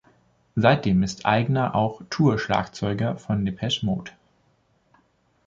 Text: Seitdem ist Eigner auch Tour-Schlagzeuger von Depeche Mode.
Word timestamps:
Seitdem 0.55 1.03
ist 1.03 1.27
Eigner 1.27 1.75
auch 1.75 2.01
Tour-Schlagzeuger 2.09 3.17
von 3.19 3.45
Depeche 3.45 3.85
Mode. 3.85 4.09